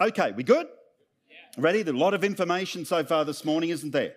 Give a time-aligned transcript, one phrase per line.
[0.00, 0.66] Okay, we good?
[1.58, 1.82] Ready?
[1.82, 4.14] There's a lot of information so far this morning, isn't there?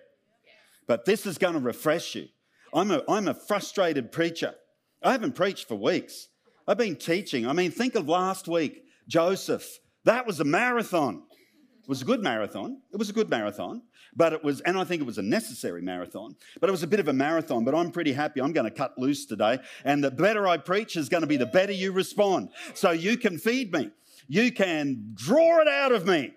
[0.86, 2.28] But this is going to refresh you.
[2.72, 4.54] I'm a, I'm a frustrated preacher.
[5.02, 6.28] I haven't preached for weeks.
[6.66, 7.46] I've been teaching.
[7.46, 9.78] I mean, think of last week, Joseph.
[10.04, 11.24] That was a marathon.
[11.82, 12.80] It was a good marathon.
[12.90, 13.82] It was a good marathon,
[14.16, 16.86] but it was, and I think it was a necessary marathon, but it was a
[16.86, 17.62] bit of a marathon.
[17.62, 18.40] But I'm pretty happy.
[18.40, 19.58] I'm going to cut loose today.
[19.84, 22.48] And the better I preach is going to be the better you respond.
[22.72, 23.90] So you can feed me,
[24.26, 26.32] you can draw it out of me.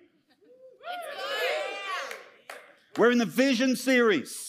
[2.98, 4.47] We're in the vision series.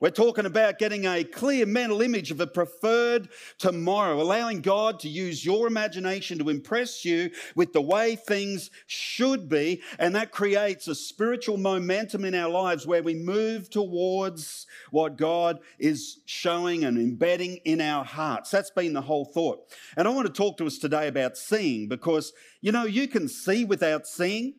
[0.00, 5.08] We're talking about getting a clear mental image of a preferred tomorrow, allowing God to
[5.08, 9.82] use your imagination to impress you with the way things should be.
[9.98, 15.58] And that creates a spiritual momentum in our lives where we move towards what God
[15.80, 18.52] is showing and embedding in our hearts.
[18.52, 19.68] That's been the whole thought.
[19.96, 23.26] And I want to talk to us today about seeing because, you know, you can
[23.26, 24.54] see without seeing.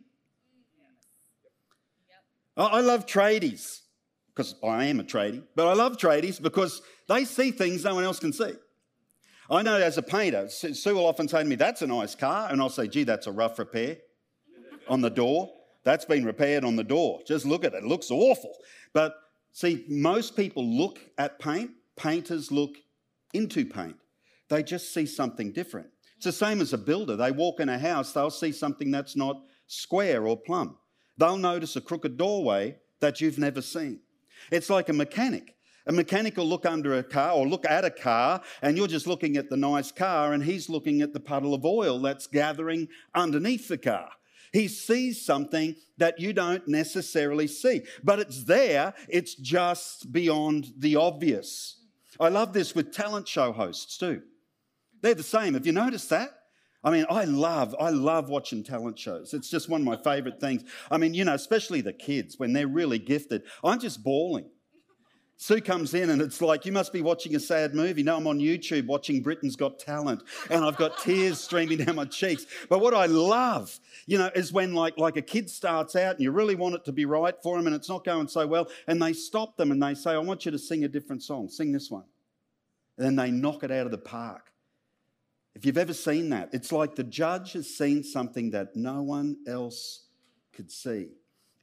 [2.58, 3.83] I love tradies
[4.39, 8.05] because I am a tradie, but I love tradies because they see things no one
[8.05, 8.53] else can see.
[9.51, 12.49] I know as a painter, Sue will often say to me, That's a nice car.
[12.49, 13.97] And I'll say, Gee, that's a rough repair
[14.87, 15.51] on the door.
[15.83, 17.19] That's been repaired on the door.
[17.27, 17.83] Just look at it.
[17.83, 18.55] It looks awful.
[18.93, 19.13] But
[19.51, 22.77] see, most people look at paint, painters look
[23.33, 23.97] into paint.
[24.47, 25.87] They just see something different.
[26.15, 27.17] It's the same as a builder.
[27.17, 30.77] They walk in a house, they'll see something that's not square or plumb.
[31.17, 33.99] They'll notice a crooked doorway that you've never seen.
[34.51, 35.55] It's like a mechanic.
[35.87, 39.07] A mechanic will look under a car or look at a car, and you're just
[39.07, 42.87] looking at the nice car, and he's looking at the puddle of oil that's gathering
[43.15, 44.11] underneath the car.
[44.51, 50.95] He sees something that you don't necessarily see, but it's there, it's just beyond the
[50.95, 51.81] obvious.
[52.19, 54.21] I love this with talent show hosts too.
[55.01, 55.53] They're the same.
[55.53, 56.38] Have you noticed that?
[56.83, 59.33] I mean, I love, I love watching talent shows.
[59.33, 60.63] It's just one of my favorite things.
[60.89, 63.44] I mean, you know, especially the kids when they're really gifted.
[63.63, 64.49] I'm just bawling.
[65.41, 68.03] Sue comes in and it's like, you must be watching a sad movie.
[68.03, 72.03] No, I'm on YouTube watching Britain's Got Talent and I've got tears streaming down my
[72.03, 72.45] cheeks.
[72.67, 76.23] But what I love, you know, is when like, like a kid starts out and
[76.23, 78.67] you really want it to be right for them and it's not going so well
[78.88, 81.47] and they stop them and they say, I want you to sing a different song.
[81.47, 82.03] Sing this one.
[82.97, 84.48] And then they knock it out of the park.
[85.55, 89.37] If you've ever seen that, it's like the judge has seen something that no one
[89.47, 90.05] else
[90.53, 91.09] could see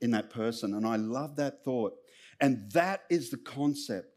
[0.00, 0.74] in that person.
[0.74, 1.94] And I love that thought.
[2.40, 4.08] And that is the concept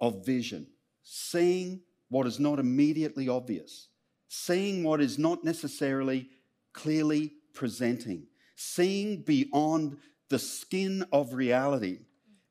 [0.00, 0.66] of vision
[1.08, 3.88] seeing what is not immediately obvious,
[4.28, 6.28] seeing what is not necessarily
[6.72, 8.26] clearly presenting,
[8.56, 9.96] seeing beyond
[10.28, 12.00] the skin of reality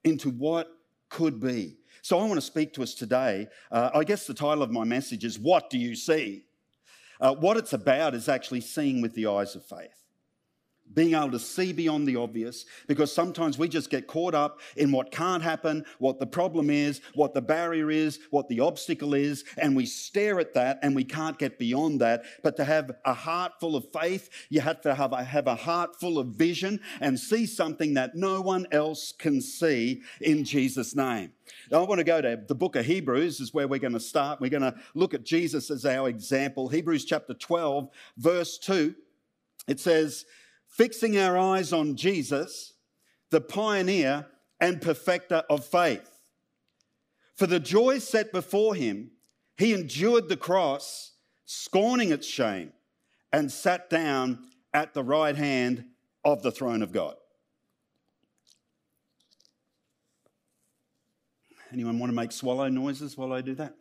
[0.06, 0.70] into what
[1.10, 1.76] could be.
[2.06, 3.48] So I want to speak to us today.
[3.72, 6.46] Uh, I guess the title of my message is What Do You See?
[7.20, 10.05] Uh, what it's about is actually seeing with the eyes of faith
[10.94, 14.92] being able to see beyond the obvious because sometimes we just get caught up in
[14.92, 19.44] what can't happen, what the problem is, what the barrier is, what the obstacle is,
[19.58, 22.24] and we stare at that and we can't get beyond that.
[22.44, 25.56] But to have a heart full of faith, you have to have a, have a
[25.56, 30.96] heart full of vision and see something that no one else can see in Jesus'
[30.96, 31.32] name.
[31.72, 34.00] Now, I want to go to the book of Hebrews, is where we're going to
[34.00, 34.40] start.
[34.40, 36.70] We're going to look at Jesus as our example.
[36.70, 38.96] Hebrews chapter 12, verse 2.
[39.68, 40.26] It says,
[40.76, 42.74] fixing our eyes on Jesus,
[43.30, 44.28] the pioneer
[44.60, 46.20] and perfecter of faith.
[47.36, 49.12] For the joy set before him,
[49.58, 51.14] he endured the cross,
[51.46, 52.74] scorning its shame,
[53.32, 55.86] and sat down at the right hand
[56.26, 57.16] of the throne of God.
[61.72, 63.76] Anyone want to make swallow noises while I do that?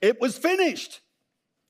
[0.00, 1.00] It was finished.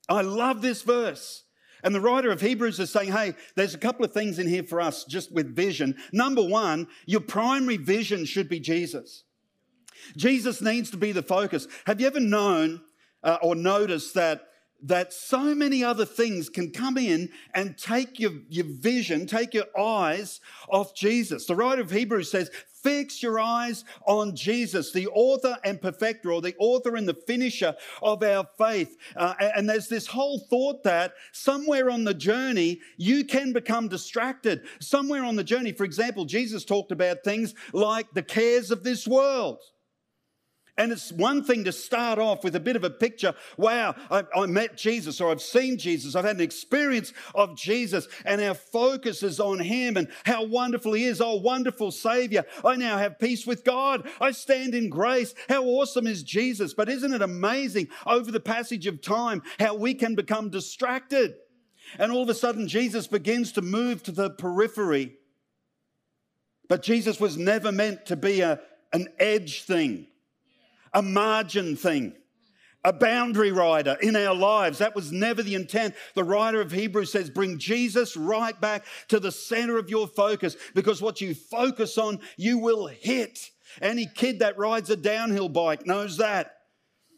[0.09, 1.43] I love this verse.
[1.83, 4.63] And the writer of Hebrews is saying, hey, there's a couple of things in here
[4.63, 5.95] for us just with vision.
[6.11, 9.23] Number one, your primary vision should be Jesus.
[10.15, 11.67] Jesus needs to be the focus.
[11.85, 12.81] Have you ever known
[13.23, 14.47] uh, or noticed that
[14.83, 19.67] that so many other things can come in and take your, your vision, take your
[19.77, 21.45] eyes off Jesus.
[21.45, 22.51] The writer of Hebrews says,
[22.83, 27.73] Fix your eyes on Jesus, the author and perfecter, or the author and the finisher
[28.01, 28.97] of our faith.
[29.15, 34.63] Uh, and there's this whole thought that somewhere on the journey, you can become distracted.
[34.81, 39.07] Somewhere on the journey, for example, Jesus talked about things like the cares of this
[39.07, 39.59] world.
[40.75, 43.35] And it's one thing to start off with a bit of a picture.
[43.57, 48.07] Wow, I, I, met Jesus, or I've seen Jesus, I've had an experience of Jesus,
[48.25, 51.21] and our focus is on Him and how wonderful He is.
[51.21, 52.43] Oh, wonderful Savior.
[52.65, 54.09] I now have peace with God.
[54.19, 55.35] I stand in grace.
[55.47, 56.73] How awesome is Jesus?
[56.73, 61.35] But isn't it amazing over the passage of time how we can become distracted?
[61.99, 65.17] And all of a sudden, Jesus begins to move to the periphery.
[66.67, 68.59] But Jesus was never meant to be a,
[68.91, 70.07] an edge thing,
[70.93, 72.13] a margin thing,
[72.83, 74.79] a boundary rider in our lives.
[74.79, 75.95] That was never the intent.
[76.15, 80.57] The writer of Hebrews says, bring Jesus right back to the center of your focus
[80.73, 83.51] because what you focus on, you will hit.
[83.81, 86.57] Any kid that rides a downhill bike knows that.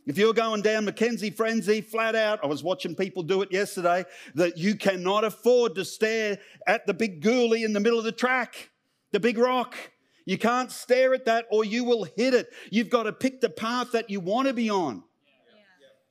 [0.06, 4.06] If you're going down Mackenzie Frenzy flat out, I was watching people do it yesterday,
[4.36, 6.38] that you cannot afford to stare
[6.68, 8.70] at the big ghoulie in the middle of the track,
[9.12, 9.76] the big rock.
[10.26, 12.50] You can't stare at that or you will hit it.
[12.72, 15.04] You've got to pick the path that you want to be on.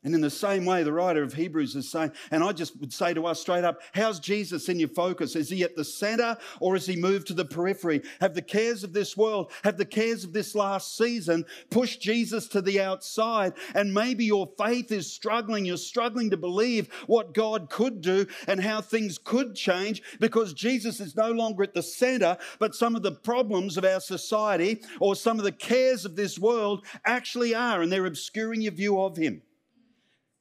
[0.04, 2.92] And in the same way, the writer of Hebrews is saying, and I just would
[2.92, 5.34] say to us straight up, how's Jesus in your focus?
[5.34, 8.02] Is he at the center or has he moved to the periphery?
[8.20, 12.46] Have the cares of this world, have the cares of this last season pushed Jesus
[12.48, 13.54] to the outside?
[13.74, 15.64] And maybe your faith is struggling.
[15.64, 21.00] You're struggling to believe what God could do and how things could change because Jesus
[21.00, 25.16] is no longer at the center, but some of the problems of our society or
[25.16, 29.16] some of the cares of this world actually are, and they're obscuring your view of
[29.16, 29.40] him.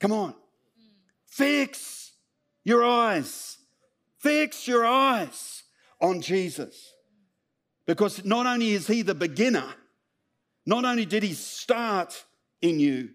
[0.03, 0.35] Come on.
[1.27, 2.11] Fix
[2.65, 3.57] your eyes.
[4.19, 5.63] Fix your eyes
[6.01, 6.91] on Jesus.
[7.87, 9.73] Because not only is he the beginner,
[10.65, 12.25] not only did he start
[12.61, 13.11] in you,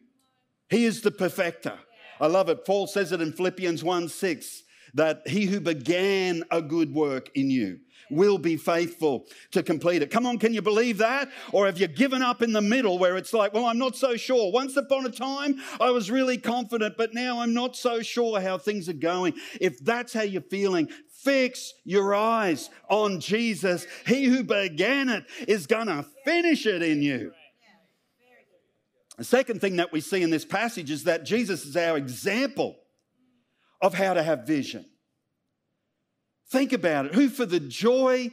[0.70, 1.79] he is the perfecter.
[2.23, 2.64] I love it.
[2.64, 4.62] Paul says it in Philippians 1 6
[4.94, 10.10] that he who began a good work in you will be faithful to complete it.
[10.10, 11.28] Come on, can you believe that?
[11.52, 14.16] Or have you given up in the middle where it's like, well, I'm not so
[14.16, 14.52] sure.
[14.52, 18.58] Once upon a time, I was really confident, but now I'm not so sure how
[18.58, 19.34] things are going.
[19.60, 20.88] If that's how you're feeling,
[21.22, 23.87] fix your eyes on Jesus.
[24.06, 27.32] He who began it is going to finish it in you.
[29.16, 32.76] The second thing that we see in this passage is that Jesus is our example
[33.82, 34.84] of how to have vision.
[36.50, 37.15] Think about it.
[37.15, 38.31] Who, for the joy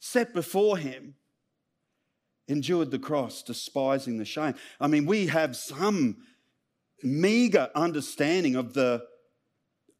[0.00, 1.14] set before him,
[2.46, 4.54] endured the cross, despising the shame.
[4.80, 6.16] I mean, we have some
[7.02, 9.04] meager understanding of the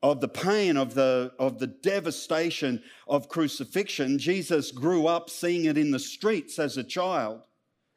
[0.00, 5.78] of the pain of the of the devastation of crucifixion jesus grew up seeing it
[5.78, 7.40] in the streets as a child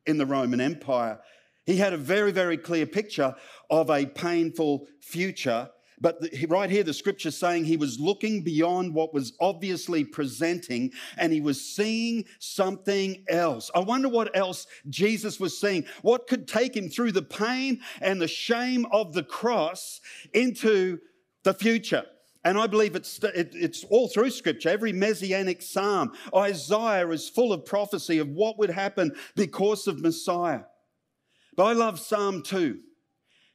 [0.06, 1.20] in the roman empire
[1.66, 3.36] he had a very very clear picture
[3.70, 5.70] of a painful future
[6.02, 10.92] but the, right here, the scripture saying he was looking beyond what was obviously presenting
[11.16, 13.70] and he was seeing something else.
[13.76, 15.86] I wonder what else Jesus was seeing.
[16.02, 20.02] What could take him through the pain and the shame of the cross
[20.34, 21.00] into
[21.44, 22.06] the future?
[22.44, 26.14] And I believe it's, it's all through scripture, every messianic psalm.
[26.36, 30.64] Isaiah is full of prophecy of what would happen because of Messiah.
[31.56, 32.80] But I love Psalm 2.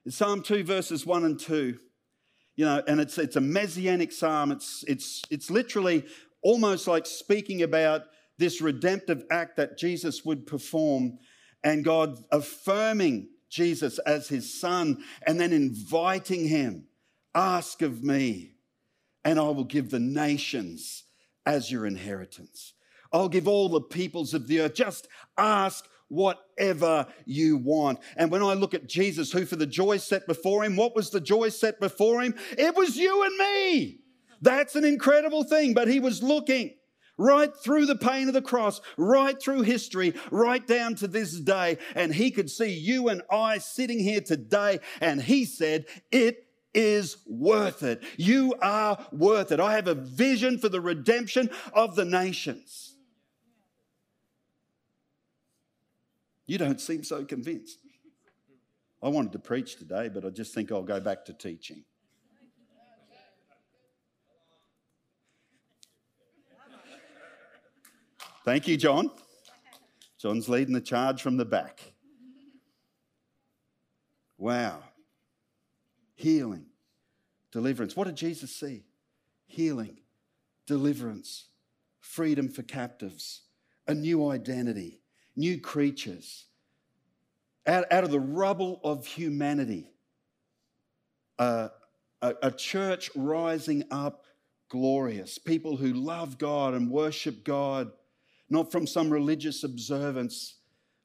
[0.09, 1.81] Psalm 2, verses 1 and 2
[2.57, 4.51] you know, and it's, it's a messianic psalm.
[4.51, 6.07] It's, it's, it's literally
[6.43, 8.05] almost like speaking about
[8.39, 11.19] this redemptive act that Jesus would perform
[11.63, 16.87] and God affirming Jesus as his son and then inviting him,
[17.35, 18.53] ask of me,
[19.25, 21.05] and I will give the nations
[21.45, 22.75] as your inheritance.
[23.13, 24.75] I'll give all the peoples of the earth.
[24.75, 27.99] Just ask whatever you want.
[28.17, 31.11] And when I look at Jesus, who for the joy set before him, what was
[31.11, 32.35] the joy set before him?
[32.57, 34.01] It was you and me.
[34.43, 35.75] That's an incredible thing.
[35.75, 36.75] But he was looking
[37.19, 41.79] right through the pain of the cross, right through history, right down to this day.
[41.95, 44.81] And he could see you and I sitting here today.
[45.01, 48.03] And he said, It is worth it.
[48.19, 49.61] You are worth it.
[49.61, 52.96] I have a vision for the redemption of the nations.
[56.47, 57.79] You don't seem so convinced.
[59.03, 61.85] I wanted to preach today, but I just think I'll go back to teaching.
[68.45, 69.11] Thank you, John.
[70.19, 71.93] John's leading the charge from the back.
[74.39, 74.85] Wow.
[76.15, 76.67] Healing,
[77.51, 77.97] deliverance.
[77.97, 78.85] What did Jesus see?
[79.47, 79.99] Healing,
[80.67, 81.47] deliverance,
[82.01, 83.43] freedom for captives,
[83.87, 85.01] a new identity,
[85.37, 86.47] new creatures.
[87.67, 89.91] Out, out of the rubble of humanity,
[91.39, 91.69] uh,
[92.23, 94.25] a, a church rising up
[94.69, 97.91] glorious, people who love God and worship God,
[98.49, 100.57] not from some religious observance,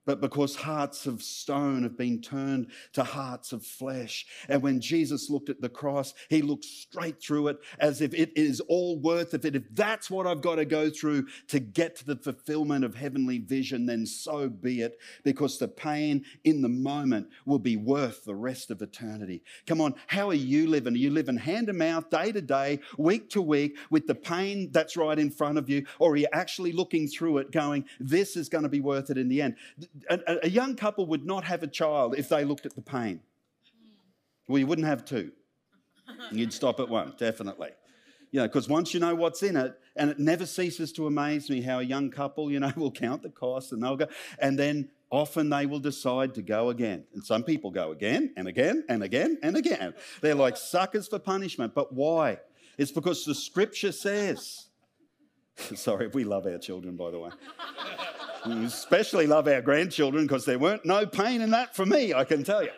[0.05, 4.25] but because hearts of stone have been turned to hearts of flesh.
[4.50, 8.31] And when Jesus looked at the cross, he looked straight through it as if it
[8.36, 9.46] is all worth it.
[9.46, 13.39] If that's what I've got to go through to get to the fulfillment of heavenly
[13.39, 18.36] vision, then so be it, because the pain in the moment will be worth the
[18.36, 19.43] rest of eternity.
[19.67, 20.93] Come on, how are you living?
[20.93, 24.70] Are you living hand to mouth, day to day, week to week, with the pain
[24.72, 25.86] that's right in front of you?
[26.00, 29.17] Or are you actually looking through it going, this is going to be worth it
[29.17, 29.55] in the end?
[30.10, 33.21] A, a young couple would not have a child if they looked at the pain.
[34.48, 35.31] Well, you wouldn't have two.
[36.31, 37.69] You'd stop at one, definitely.
[38.31, 41.50] You know, because once you know what's in it, and it never ceases to amaze
[41.50, 44.07] me how a young couple, you know, will count the cost and they'll go,
[44.39, 47.03] and then often they will decide to go again.
[47.13, 49.93] And some people go again and again and again and again.
[50.21, 51.75] They're like suckers for punishment.
[51.75, 52.39] But why?
[52.77, 54.67] It's because the scripture says,
[55.75, 57.31] sorry, we love our children, by the way.
[58.45, 62.24] We especially love our grandchildren because there weren't no pain in that for me, I
[62.24, 62.71] can tell you.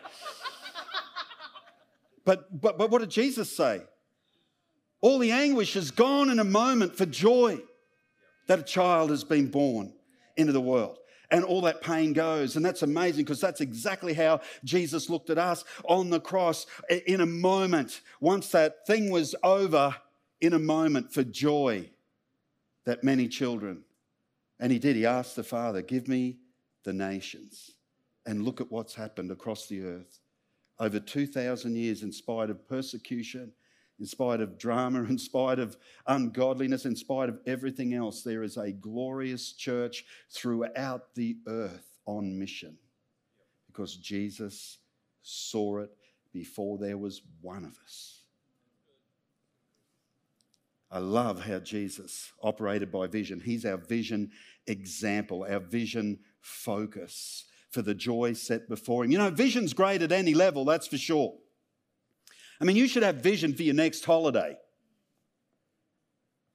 [2.24, 3.82] But, but, but what did Jesus say?
[5.00, 7.60] All the anguish is gone in a moment for joy
[8.46, 9.92] that a child has been born
[10.36, 10.98] into the world.
[11.30, 12.56] And all that pain goes.
[12.56, 16.66] And that's amazing because that's exactly how Jesus looked at us on the cross
[17.06, 18.00] in a moment.
[18.20, 19.94] Once that thing was over,
[20.44, 21.88] in a moment for joy
[22.84, 23.82] that many children
[24.60, 24.96] and he did.
[24.96, 26.38] He asked the Father, Give me
[26.84, 27.72] the nations.
[28.26, 30.20] And look at what's happened across the earth.
[30.78, 33.52] Over 2,000 years, in spite of persecution,
[34.00, 38.56] in spite of drama, in spite of ungodliness, in spite of everything else, there is
[38.56, 42.76] a glorious church throughout the earth on mission
[43.66, 44.78] because Jesus
[45.22, 45.90] saw it
[46.32, 48.23] before there was one of us.
[50.94, 53.40] I love how Jesus operated by vision.
[53.40, 54.30] He's our vision
[54.68, 59.10] example, our vision focus for the joy set before him.
[59.10, 61.34] You know, vision's great at any level, that's for sure.
[62.60, 64.56] I mean, you should have vision for your next holiday.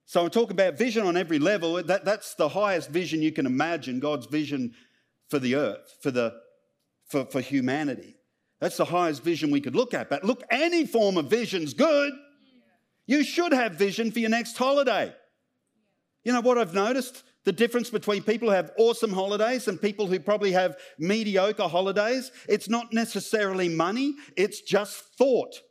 [0.06, 1.82] So I'm talking about vision on every level.
[1.82, 4.72] That, that's the highest vision you can imagine, God's vision
[5.28, 6.32] for the earth, for, the,
[7.10, 8.16] for, for humanity.
[8.58, 10.08] That's the highest vision we could look at.
[10.08, 12.14] But look, any form of vision's good.
[13.06, 15.12] You should have vision for your next holiday.
[16.24, 17.24] You know what I've noticed?
[17.44, 22.30] The difference between people who have awesome holidays and people who probably have mediocre holidays,
[22.48, 25.62] it's not necessarily money, it's just thought.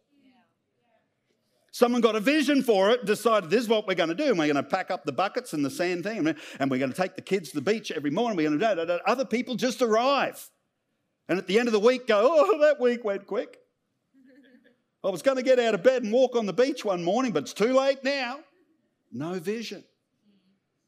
[1.71, 4.25] Someone got a vision for it, decided this is what we're going to do.
[4.25, 6.91] And we're going to pack up the buckets and the sand thing, and we're going
[6.91, 8.36] to take the kids to the beach every morning.
[8.36, 9.00] We're going to do.
[9.05, 10.50] Other people just arrive.
[11.27, 13.59] And at the end of the week, go, oh, that week went quick.
[15.03, 17.32] I was going to get out of bed and walk on the beach one morning,
[17.32, 18.39] but it's too late now.
[19.12, 19.84] No vision.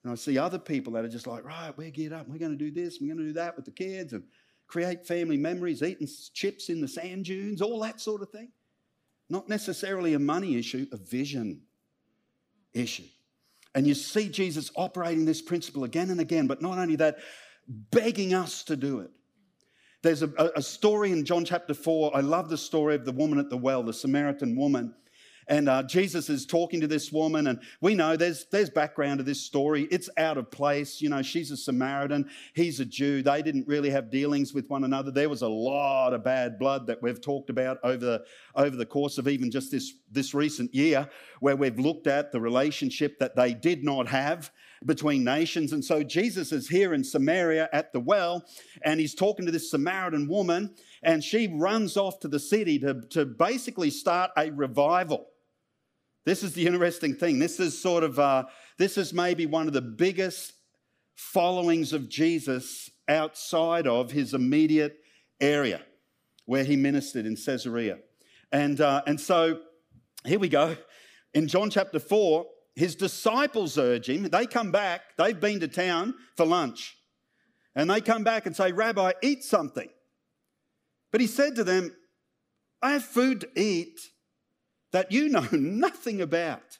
[0.03, 2.57] And I see other people that are just like, right, we're get up, we're going
[2.57, 4.23] to do this, we're going to do that with the kids and
[4.67, 8.51] create family memories, eating chips in the sand dunes, all that sort of thing.
[9.29, 11.61] Not necessarily a money issue, a vision
[12.73, 13.05] issue.
[13.73, 17.19] And you see Jesus operating this principle again and again, but not only that,
[17.67, 19.11] begging us to do it.
[20.03, 22.17] There's a, a, story in John chapter 4.
[22.17, 24.95] I love the story of the woman at the well, the Samaritan woman.
[25.47, 29.23] And uh, Jesus is talking to this woman, and we know there's, there's background to
[29.23, 29.87] this story.
[29.91, 31.01] It's out of place.
[31.01, 33.21] You know, she's a Samaritan, he's a Jew.
[33.21, 35.11] They didn't really have dealings with one another.
[35.11, 38.23] There was a lot of bad blood that we've talked about over the,
[38.55, 41.07] over the course of even just this, this recent year,
[41.41, 44.51] where we've looked at the relationship that they did not have
[44.85, 45.73] between nations.
[45.73, 48.45] And so Jesus is here in Samaria at the well,
[48.83, 50.73] and he's talking to this Samaritan woman,
[51.03, 55.27] and she runs off to the city to, to basically start a revival.
[56.25, 57.39] This is the interesting thing.
[57.39, 58.45] This is sort of, uh,
[58.77, 60.53] this is maybe one of the biggest
[61.15, 64.97] followings of Jesus outside of his immediate
[65.39, 65.81] area
[66.45, 67.97] where he ministered in Caesarea.
[68.51, 69.61] And, uh, and so
[70.25, 70.75] here we go.
[71.33, 72.45] In John chapter 4,
[72.81, 74.23] his disciples urge him.
[74.23, 76.97] They come back, they've been to town for lunch.
[77.75, 79.87] And they come back and say, Rabbi, eat something.
[81.11, 81.95] But he said to them,
[82.81, 83.99] I have food to eat
[84.93, 86.79] that you know nothing about.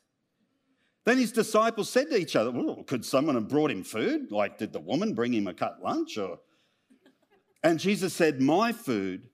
[1.06, 4.32] Then his disciples said to each other, well, Could someone have brought him food?
[4.32, 6.18] Like, did the woman bring him a cut lunch?
[6.18, 6.40] Or...
[7.64, 9.30] And Jesus said, My food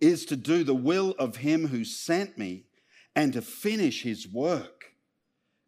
[0.00, 2.66] is to do the will of him who sent me
[3.16, 4.89] and to finish his work.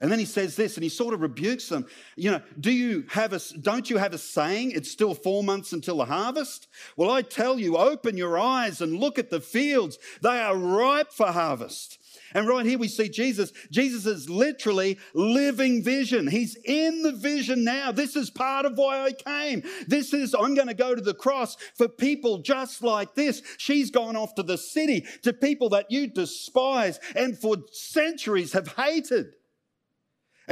[0.03, 1.87] And then he says this, and he sort of rebukes them.
[2.17, 5.73] You know, do you have a, don't you have a saying, it's still four months
[5.73, 6.67] until the harvest?
[6.97, 10.01] Well, I tell you, open your eyes and look at the fields.
[10.21, 12.01] They are ripe for harvest.
[12.35, 13.53] And right here we see Jesus.
[13.71, 16.27] Jesus is literally living vision.
[16.27, 17.93] He's in the vision now.
[17.93, 19.63] This is part of why I came.
[19.87, 23.41] This is, I'm going to go to the cross for people just like this.
[23.57, 28.67] She's gone off to the city to people that you despise and for centuries have
[28.67, 29.35] hated.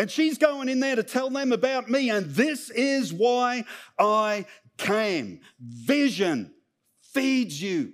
[0.00, 2.08] And she's going in there to tell them about me.
[2.08, 3.66] And this is why
[3.98, 4.46] I
[4.78, 5.40] came.
[5.60, 6.54] Vision
[7.02, 7.92] feeds you.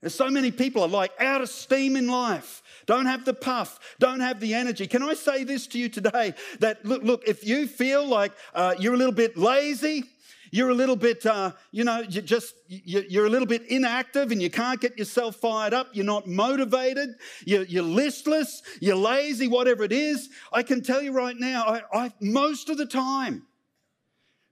[0.00, 3.80] There's so many people are like out of steam in life, don't have the puff,
[3.98, 4.86] don't have the energy.
[4.86, 6.34] Can I say this to you today?
[6.60, 10.04] That look, look if you feel like uh, you're a little bit lazy,
[10.50, 14.40] you're a little bit, uh, you know, you just you're a little bit inactive and
[14.40, 15.88] you can't get yourself fired up.
[15.92, 17.10] You're not motivated.
[17.44, 18.62] You're, you're listless.
[18.80, 19.48] You're lazy.
[19.48, 21.64] Whatever it is, I can tell you right now.
[21.64, 23.46] I, I most of the time,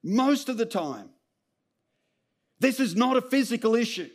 [0.03, 1.11] most of the time,
[2.59, 4.11] this is not a physical issue.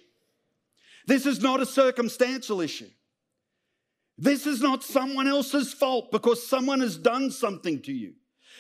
[1.08, 2.90] This is not a circumstantial issue.
[4.18, 8.14] This is not someone else's fault because someone has done something to you.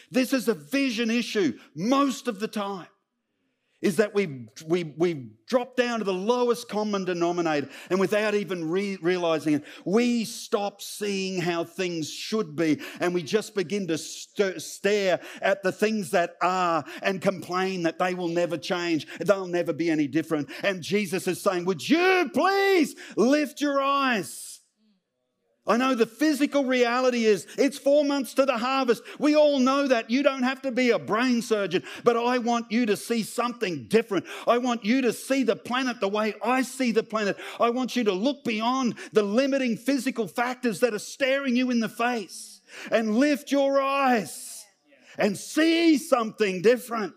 [0.09, 2.87] This is a vision issue most of the time
[3.81, 8.69] is that we, we, we drop down to the lowest common denominator and without even
[8.69, 13.97] re- realizing it, we stop seeing how things should be and we just begin to
[13.97, 19.47] st- stare at the things that are and complain that they will never change, they'll
[19.47, 20.49] never be any different.
[20.63, 24.60] And Jesus is saying, Would you please lift your eyes?
[25.67, 29.03] I know the physical reality is it's four months to the harvest.
[29.19, 30.09] We all know that.
[30.09, 33.87] You don't have to be a brain surgeon, but I want you to see something
[33.87, 34.25] different.
[34.47, 37.37] I want you to see the planet the way I see the planet.
[37.59, 41.79] I want you to look beyond the limiting physical factors that are staring you in
[41.79, 44.65] the face and lift your eyes
[45.19, 47.13] and see something different.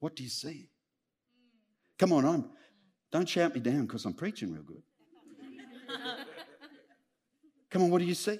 [0.00, 0.68] What do you see?
[1.98, 2.50] Come on, I'm,
[3.10, 4.82] don't shout me down because I'm preaching real good.
[7.74, 8.38] Come on, what do you see?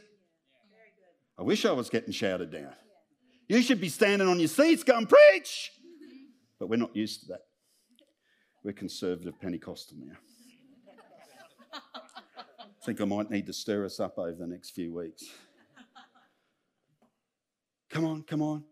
[1.36, 2.72] I wish I was getting shouted down.
[3.48, 5.72] You should be standing on your seats going, preach!
[6.60, 7.40] But we're not used to that.
[8.62, 10.14] We're conservative Pentecostal now.
[11.72, 15.24] I think I might need to stir us up over the next few weeks.
[17.90, 18.62] Come on, come on.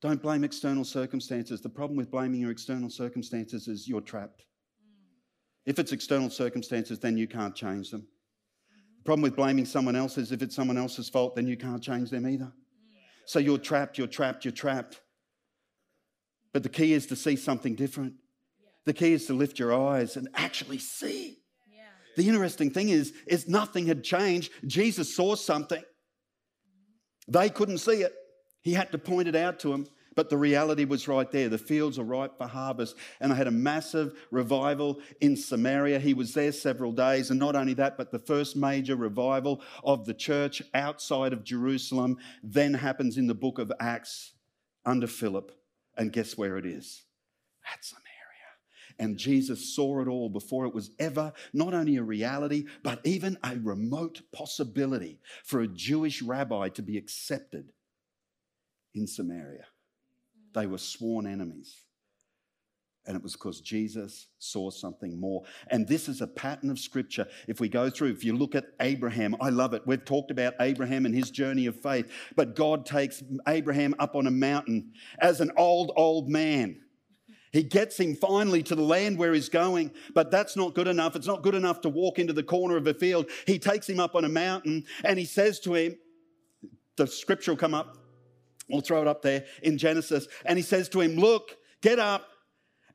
[0.00, 1.60] Don't blame external circumstances.
[1.60, 4.46] The problem with blaming your external circumstances is you're trapped.
[5.66, 8.06] If it's external circumstances, then you can't change them.
[9.04, 12.10] Problem with blaming someone else is if it's someone else's fault, then you can't change
[12.10, 12.52] them either.
[13.26, 15.00] So you're trapped, you're trapped, you're trapped.
[16.52, 18.14] But the key is to see something different.
[18.84, 21.38] The key is to lift your eyes and actually see.
[22.16, 24.52] The interesting thing is, is nothing had changed.
[24.66, 25.82] Jesus saw something.
[27.26, 28.12] They couldn't see it.
[28.60, 29.86] He had to point it out to them.
[30.14, 31.48] But the reality was right there.
[31.48, 32.96] The fields are ripe for harvest.
[33.20, 35.98] And I had a massive revival in Samaria.
[35.98, 37.30] He was there several days.
[37.30, 42.18] And not only that, but the first major revival of the church outside of Jerusalem
[42.42, 44.32] then happens in the book of Acts
[44.84, 45.52] under Philip.
[45.96, 47.04] And guess where it is?
[47.72, 48.04] At Samaria.
[48.98, 53.36] And Jesus saw it all before it was ever not only a reality, but even
[53.42, 57.72] a remote possibility for a Jewish rabbi to be accepted
[58.94, 59.66] in Samaria.
[60.54, 61.80] They were sworn enemies.
[63.06, 65.42] And it was because Jesus saw something more.
[65.68, 67.26] And this is a pattern of scripture.
[67.46, 69.82] If we go through, if you look at Abraham, I love it.
[69.86, 74.26] We've talked about Abraham and his journey of faith, but God takes Abraham up on
[74.26, 76.80] a mountain as an old, old man.
[77.52, 81.14] He gets him finally to the land where he's going, but that's not good enough.
[81.14, 83.26] It's not good enough to walk into the corner of a field.
[83.46, 85.96] He takes him up on a mountain and he says to him,
[86.96, 87.98] the scripture will come up.
[88.68, 90.26] We'll throw it up there in Genesis.
[90.44, 92.28] And he says to him, Look, get up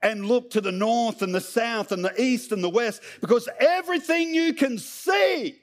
[0.01, 3.49] and look to the north and the south and the east and the west, because
[3.59, 5.61] everything you can see,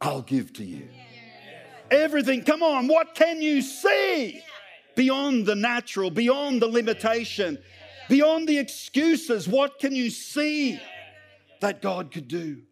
[0.00, 0.88] I'll give to you.
[1.90, 4.42] Everything, come on, what can you see
[4.96, 7.58] beyond the natural, beyond the limitation,
[8.08, 9.48] beyond the excuses?
[9.48, 10.80] What can you see
[11.60, 12.62] that God could do?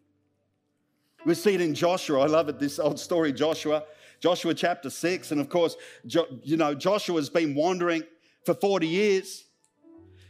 [1.25, 2.21] We see it in Joshua.
[2.21, 3.83] I love it, this old story, Joshua.
[4.21, 5.31] Joshua chapter 6.
[5.31, 8.03] And of course, you know, Joshua's been wandering
[8.45, 9.43] for 40 years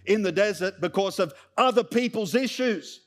[0.06, 3.02] in the desert because of other people's issues.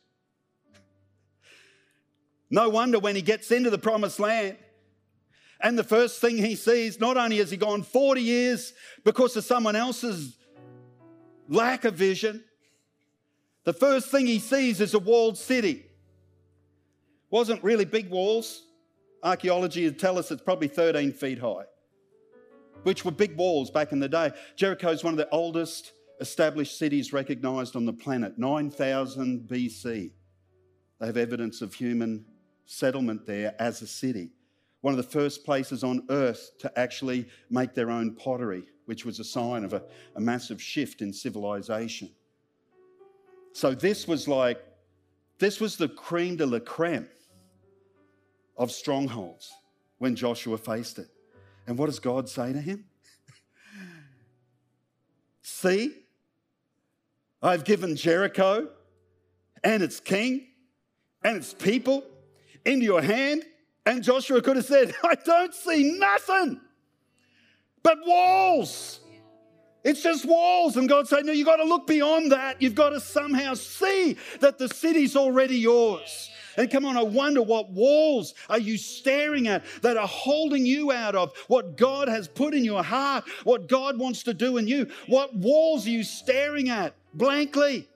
[2.51, 4.59] No wonder when he gets into the promised land,
[5.61, 9.45] and the first thing he sees, not only has he gone 40 years because of
[9.45, 10.37] someone else's
[11.49, 12.45] lack of vision,
[13.65, 15.87] the first thing he sees is a walled city.
[17.31, 18.63] Wasn't really big walls,
[19.25, 21.65] Archaeology would tell us it's probably 13 feet high,
[22.83, 24.31] which were big walls back in the day.
[24.55, 30.11] Jericho is one of the oldest established cities recognized on the planet, 9000 BC.
[31.01, 32.27] They have evidence of human
[32.67, 34.31] settlement there as a city.
[34.83, 39.19] One of the first places on earth to actually make their own pottery, which was
[39.21, 39.83] a sign of a,
[40.17, 42.11] a massive shift in civilization.
[43.53, 44.63] So this was like,
[45.39, 47.09] this was the creme de la creme
[48.57, 49.53] of strongholds
[49.99, 51.09] when Joshua faced it.
[51.67, 52.85] And what does God say to him?
[55.43, 55.95] See,
[57.43, 58.69] I've given Jericho
[59.63, 60.47] and its king
[61.23, 62.05] and its people
[62.65, 63.45] into your hand.
[63.87, 66.61] And Joshua could have said, I don't see nothing
[67.83, 69.01] but walls.
[69.85, 70.77] It's just walls.
[70.77, 72.61] And God said, No, you've got to look beyond that.
[72.61, 76.31] You've got to somehow see that the city's already yours.
[76.57, 80.93] And come on, I wonder what walls are you staring at that are holding you
[80.93, 84.69] out of what God has put in your heart, what God wants to do in
[84.69, 84.89] you.
[85.07, 87.89] What walls are you staring at blankly?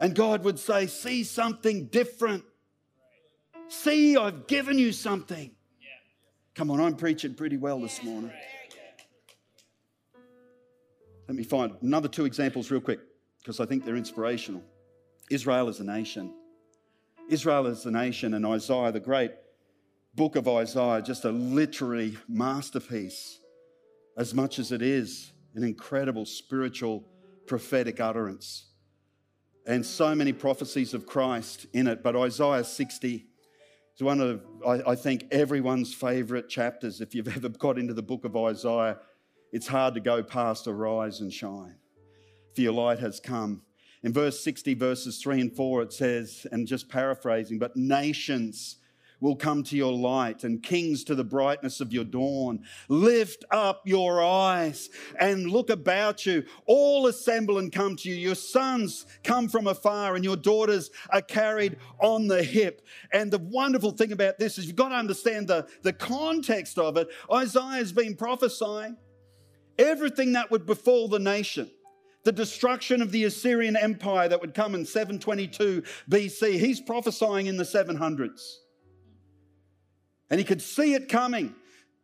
[0.00, 2.44] And God would say, See something different.
[3.68, 5.50] See, I've given you something.
[6.54, 8.30] Come on, I'm preaching pretty well this morning.
[11.26, 13.00] Let me find another two examples real quick
[13.40, 14.62] because I think they're inspirational.
[15.30, 16.32] Israel as a nation.
[17.28, 19.32] Israel as a nation and Isaiah, the great
[20.14, 23.38] book of Isaiah, just a literary masterpiece,
[24.16, 27.04] as much as it is an incredible spiritual
[27.46, 28.66] prophetic utterance.
[29.66, 32.02] And so many prophecies of Christ in it.
[32.02, 33.26] But Isaiah 60
[33.96, 37.00] is one of, I, I think, everyone's favorite chapters.
[37.00, 38.98] If you've ever got into the book of Isaiah,
[39.52, 41.76] it's hard to go past arise and shine,
[42.54, 43.62] for your light has come.
[44.04, 48.76] In verse 60, verses 3 and 4, it says, and just paraphrasing, but nations
[49.18, 52.62] will come to your light and kings to the brightness of your dawn.
[52.88, 56.44] Lift up your eyes and look about you.
[56.66, 58.16] All assemble and come to you.
[58.16, 62.86] Your sons come from afar and your daughters are carried on the hip.
[63.10, 66.98] And the wonderful thing about this is you've got to understand the, the context of
[66.98, 67.08] it.
[67.32, 68.98] Isaiah has been prophesying
[69.78, 71.70] everything that would befall the nation
[72.24, 76.58] the destruction of the Assyrian Empire that would come in 722 BC.
[76.58, 78.56] He's prophesying in the 700s.
[80.30, 81.54] And he could see it coming.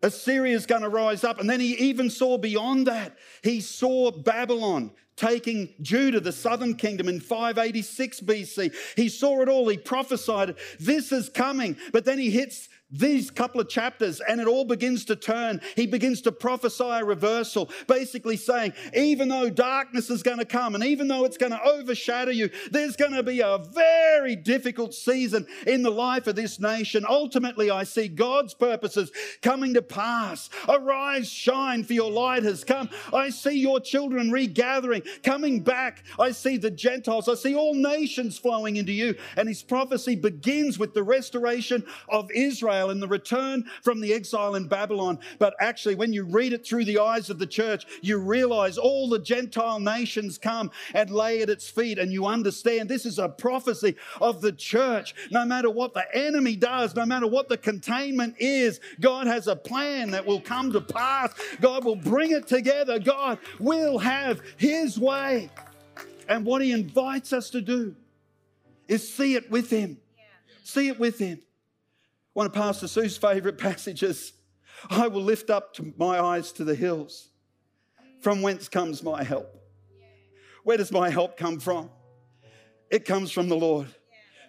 [0.03, 1.41] Assyria is going to rise up.
[1.41, 3.17] And then he even saw beyond that.
[3.43, 8.75] He saw Babylon taking Judah, the southern kingdom, in 586 BC.
[8.97, 9.69] He saw it all.
[9.69, 11.77] He prophesied, This is coming.
[11.93, 15.61] But then he hits these couple of chapters and it all begins to turn.
[15.77, 20.75] He begins to prophesy a reversal, basically saying, even though darkness is going to come
[20.75, 24.95] and even though it's going to overshadow you, there's going to be a very difficult
[24.95, 27.05] season in the life of this nation.
[27.09, 29.11] Ultimately, I see God's purposes
[29.43, 30.51] coming to pass.
[30.69, 32.91] Arise, shine, for your light has come.
[33.13, 36.05] I see your children regathering, coming back.
[36.19, 37.29] I see the Gentiles.
[37.29, 39.15] I see all nations flowing into you.
[39.37, 44.13] And his prophecy begins with the restoration of Israel Israel in the return from the
[44.13, 45.19] exile in Babylon.
[45.39, 49.09] But actually, when you read it through the eyes of the church, you realize all
[49.09, 53.29] the Gentile nations come and lay at its feet, and you understand this is a
[53.29, 55.15] prophecy of the church.
[55.31, 59.57] No matter what the enemy does, no matter what the containment is, God has a
[59.57, 61.33] plan that will come to pass.
[61.61, 62.99] God will bring it together.
[62.99, 65.51] God will have His way.
[66.29, 67.95] And what He invites us to do
[68.89, 69.99] is see it with Him.
[70.65, 71.41] See it with Him.
[72.33, 74.33] One of Pastor Sue's favourite passages
[74.89, 77.29] I will lift up my eyes to the hills.
[78.21, 79.57] From whence comes my help?
[80.65, 81.91] Where does my help come from?
[82.91, 83.89] It comes from the Lord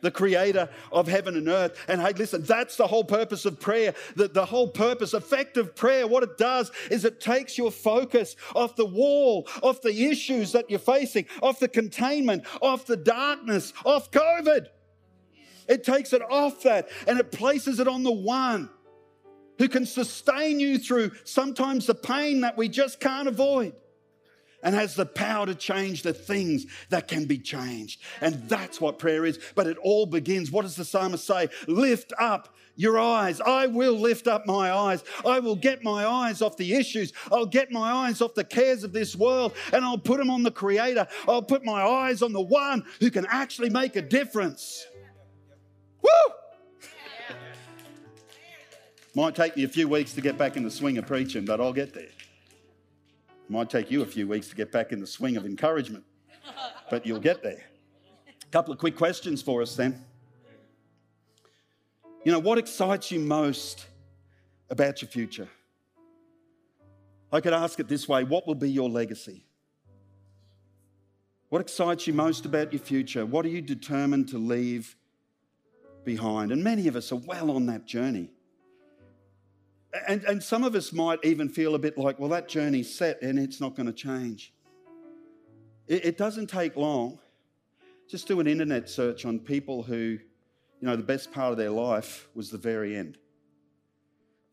[0.02, 1.78] the creator of heaven and earth.
[1.88, 3.94] And hey, listen, that's the whole purpose of prayer.
[4.16, 8.76] The, the whole purpose, effective prayer, what it does is it takes your focus off
[8.76, 14.12] the wall, off the issues that you're facing, off the containment, off the darkness, off
[14.12, 14.68] COVID.
[15.72, 18.70] It takes it off that and it places it on the one
[19.58, 23.74] who can sustain you through sometimes the pain that we just can't avoid
[24.64, 28.02] and has the power to change the things that can be changed.
[28.20, 29.40] And that's what prayer is.
[29.56, 30.52] But it all begins.
[30.52, 31.48] What does the psalmist say?
[31.68, 33.40] Lift up your eyes.
[33.40, 35.06] I will lift up my eyes.
[35.26, 37.14] I will get my eyes off the issues.
[37.32, 40.44] I'll get my eyes off the cares of this world and I'll put them on
[40.44, 41.08] the Creator.
[41.30, 44.86] I'll put my eyes on the one who can actually make a difference.
[46.02, 46.10] Woo!
[49.16, 51.60] Might take me a few weeks to get back in the swing of preaching, but
[51.60, 52.10] I'll get there.
[53.50, 56.06] Might take you a few weeks to get back in the swing of encouragement,
[56.90, 57.66] but you'll get there.
[58.28, 60.06] A couple of quick questions for us then.
[62.24, 63.88] You know, what excites you most
[64.70, 65.50] about your future?
[67.32, 69.46] I could ask it this way what will be your legacy?
[71.50, 73.26] What excites you most about your future?
[73.26, 74.96] What are you determined to leave
[76.04, 76.52] behind.
[76.52, 78.30] And many of us are well on that journey.
[80.08, 83.22] And, and some of us might even feel a bit like, well, that journey's set
[83.22, 84.54] and it's not going to change.
[85.88, 87.20] It, it doesn't take long.
[88.08, 90.20] Just do an internet search on people who, you
[90.82, 93.18] know, the best part of their life was the very end.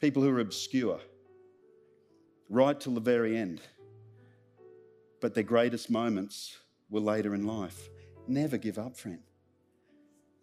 [0.00, 1.00] People who are obscure,
[2.48, 3.60] right till the very end.
[5.20, 6.56] But their greatest moments
[6.90, 7.88] were later in life.
[8.28, 9.22] Never give up, friend.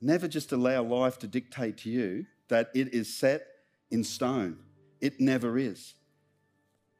[0.05, 3.47] Never just allow life to dictate to you that it is set
[3.89, 4.59] in stone.
[5.01, 5.95] It never is.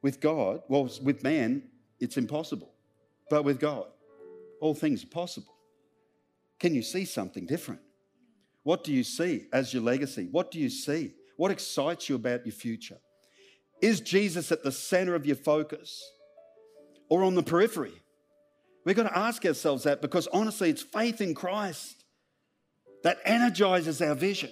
[0.01, 1.61] With God, well, with man,
[1.99, 2.73] it's impossible.
[3.29, 3.85] But with God,
[4.59, 5.53] all things are possible.
[6.59, 7.81] Can you see something different?
[8.63, 10.27] What do you see as your legacy?
[10.31, 11.13] What do you see?
[11.37, 12.97] What excites you about your future?
[13.83, 16.03] Is Jesus at the center of your focus
[17.07, 18.01] or on the periphery?
[18.83, 22.04] We've got to ask ourselves that because honestly, it's faith in Christ
[23.05, 24.49] that energizes our vision.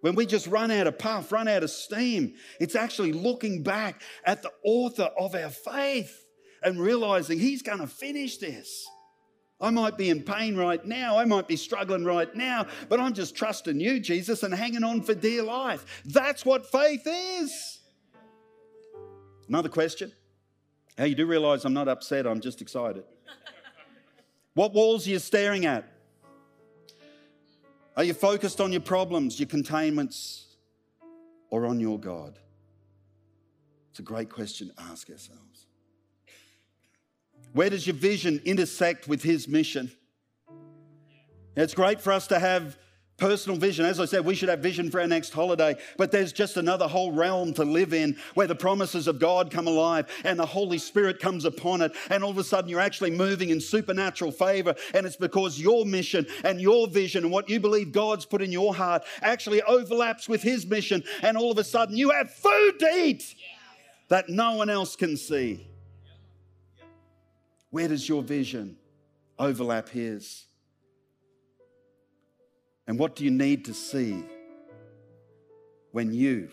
[0.00, 4.00] When we just run out of puff, run out of steam, it's actually looking back
[4.24, 6.24] at the author of our faith
[6.62, 8.86] and realizing he's going to finish this.
[9.60, 11.18] I might be in pain right now.
[11.18, 15.02] I might be struggling right now, but I'm just trusting you, Jesus, and hanging on
[15.02, 16.02] for dear life.
[16.04, 17.80] That's what faith is.
[19.48, 20.12] Another question.
[20.96, 23.02] How you do realize I'm not upset, I'm just excited.
[24.54, 25.91] what walls are you staring at?
[27.96, 30.46] Are you focused on your problems, your containments,
[31.50, 32.38] or on your God?
[33.90, 35.66] It's a great question to ask ourselves.
[37.52, 39.92] Where does your vision intersect with His mission?
[41.54, 42.78] It's great for us to have
[43.16, 43.84] personal vision.
[43.84, 46.88] As I said, we should have vision for our next holiday, but there's just another
[46.88, 50.78] whole realm to live in where the promises of God come alive and the Holy
[50.78, 51.92] Spirit comes upon it.
[52.10, 54.74] And all of a sudden, you're actually moving in supernatural favor.
[54.94, 58.50] And it's because your mission and your vision and what you believe God's put in
[58.50, 61.04] your heart actually overlaps with His mission.
[61.22, 63.34] And all of a sudden, you have food to eat
[64.08, 65.66] that no one else can see.
[67.70, 68.76] Where does your vision
[69.38, 70.44] overlap His?
[72.86, 74.24] And what do you need to see
[75.92, 76.48] when you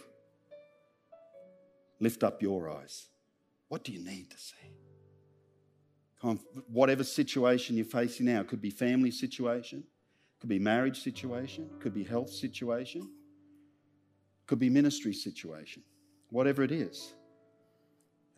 [1.99, 3.07] lift up your eyes?
[3.67, 4.55] What do you need to see?
[6.67, 9.83] Whatever situation you're facing now, could be family situation,
[10.39, 13.09] could be marriage situation, could be health situation,
[14.45, 15.83] could be ministry situation,
[16.29, 17.13] whatever it is.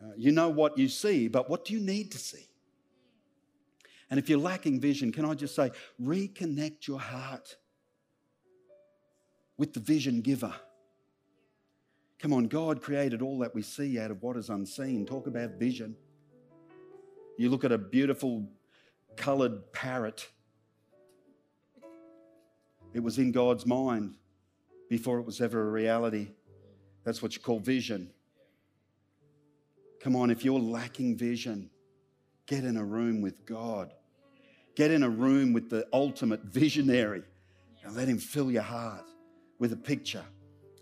[0.02, 2.46] Uh, you know what you see, but what do you need to see?
[4.10, 7.56] And if you're lacking vision, can I just say, reconnect your heart
[9.62, 10.52] with the vision giver.
[12.18, 15.06] Come on, God created all that we see out of what is unseen.
[15.06, 15.94] Talk about vision.
[17.38, 18.48] You look at a beautiful
[19.14, 20.28] coloured parrot,
[22.92, 24.16] it was in God's mind
[24.90, 26.30] before it was ever a reality.
[27.04, 28.10] That's what you call vision.
[30.00, 31.70] Come on, if you're lacking vision,
[32.46, 33.92] get in a room with God.
[34.74, 37.22] Get in a room with the ultimate visionary
[37.84, 39.04] and let him fill your heart
[39.62, 40.24] with a picture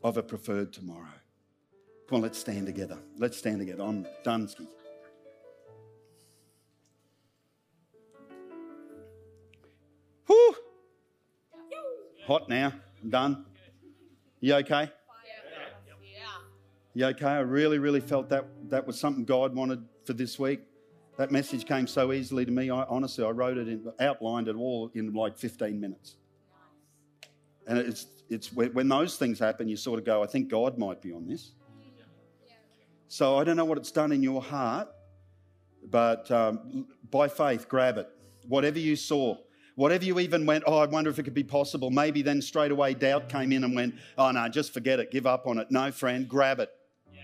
[0.03, 1.05] of a preferred tomorrow.
[2.09, 2.97] Come on, let's stand together.
[3.19, 3.83] Let's stand together.
[3.83, 4.67] I'm Dunsky.
[10.27, 10.57] Whew.
[12.25, 12.73] Hot now.
[13.03, 13.45] I'm done.
[14.41, 14.91] You okay?
[15.95, 16.11] Yeah.
[16.95, 17.27] You okay?
[17.27, 20.61] I really, really felt that that was something God wanted for this week.
[21.19, 22.71] That message came so easily to me.
[22.71, 26.17] I honestly, I wrote it, in, outlined it all in like 15 minutes.
[27.67, 31.03] And it's it's when those things happen, you sort of go, I think God might
[31.03, 31.51] be on this.
[33.09, 34.89] So I don't know what it's done in your heart,
[35.91, 38.09] but um, by faith, grab it.
[38.47, 39.37] Whatever you saw,
[39.75, 41.91] whatever you even went, oh, I wonder if it could be possible.
[41.91, 45.27] Maybe then straight away doubt came in and went, oh, no, just forget it, give
[45.27, 45.73] up on it.
[45.73, 46.71] No, friend, grab it.
[47.13, 47.23] Yeah.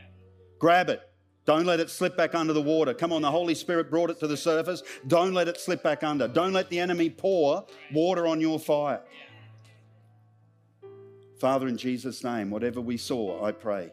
[0.59, 1.03] Grab it.
[1.45, 2.93] Don't let it slip back under the water.
[2.93, 4.83] Come on, the Holy Spirit brought it to the surface.
[5.07, 6.27] Don't let it slip back under.
[6.27, 9.03] Don't let the enemy pour water on your fire.
[9.05, 9.26] Yeah.
[11.39, 13.93] Father, in Jesus' name, whatever we saw, I pray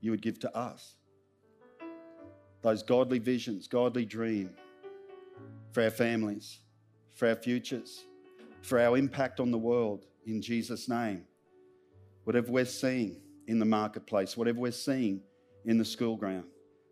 [0.00, 0.94] you would give to us
[2.62, 4.50] those godly visions, godly dream
[5.72, 6.58] for our families,
[7.14, 8.04] for our futures,
[8.62, 11.24] for our impact on the world in Jesus' name.
[12.24, 15.22] Whatever we're seeing in the marketplace, whatever we're seeing
[15.64, 16.44] in the school ground,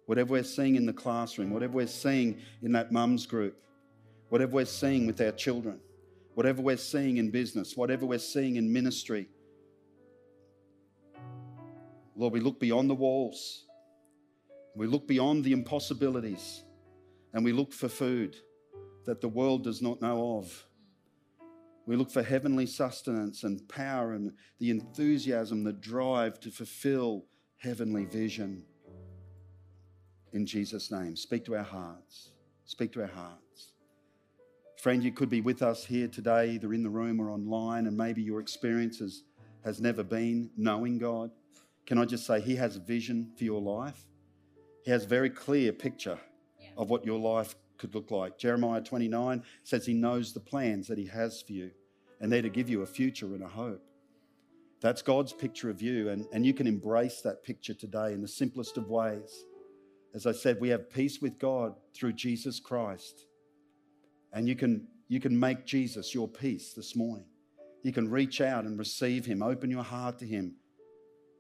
[0.07, 3.61] whatever we're seeing in the classroom, whatever we're seeing in that mum's group,
[4.31, 5.79] whatever we're seeing with our children,
[6.39, 9.29] whatever we're seeing in business, whatever we're seeing in ministry.
[12.15, 13.65] Lord, we look beyond the walls.
[14.77, 16.63] We look beyond the impossibilities
[17.33, 18.37] and we look for food
[19.05, 20.65] that the world does not know of.
[21.87, 27.25] We look for heavenly sustenance and power and the enthusiasm, the drive to fulfill
[27.57, 28.63] heavenly vision.
[30.33, 32.31] In Jesus' name, speak to our hearts.
[32.65, 33.48] Speak to our hearts.
[34.79, 37.97] Friend, you could be with us here today, either in the room or online, and
[37.97, 39.25] maybe your experience has,
[39.65, 41.33] has never been knowing God.
[41.85, 44.05] Can I just say, He has a vision for your life?
[44.85, 46.21] He has a very clear picture
[46.61, 46.69] Yeah.
[46.77, 48.39] of what your life could look like.
[48.39, 51.73] Jeremiah 29 says He knows the plans that He has for you,
[52.21, 53.83] and they're to give you a future and a hope.
[54.81, 58.29] That's God's picture of you, and, and you can embrace that picture today in the
[58.29, 59.45] simplest of ways.
[60.15, 63.27] As I said, we have peace with God through Jesus Christ.
[64.33, 67.27] And you can, you can make Jesus your peace this morning.
[67.83, 70.57] You can reach out and receive Him, open your heart to Him,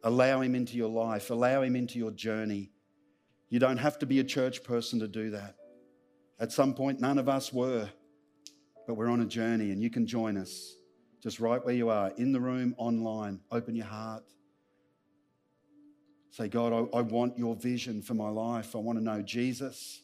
[0.03, 2.70] allow Him into your life, allow Him into your journey.
[3.51, 5.57] You don't have to be a church person to do that.
[6.40, 7.88] At some point, none of us were,
[8.87, 10.74] but we're on a journey and you can join us
[11.22, 13.40] just right where you are, in the room, online.
[13.51, 14.22] Open your heart.
[16.31, 18.77] Say, God, I, I want your vision for my life.
[18.77, 20.01] I want to know Jesus.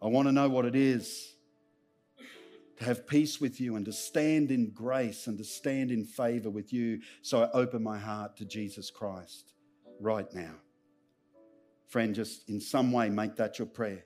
[0.00, 1.31] I want to know what it is
[2.82, 6.50] to have peace with you and to stand in grace and to stand in favor
[6.50, 7.00] with you.
[7.22, 9.52] So I open my heart to Jesus Christ
[10.00, 10.54] right now.
[11.88, 14.04] Friend, just in some way make that your prayer.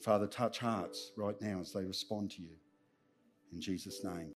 [0.00, 2.56] Father, touch hearts right now as they respond to you.
[3.52, 4.34] In Jesus' name.